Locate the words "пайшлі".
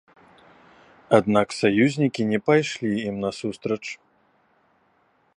2.47-2.91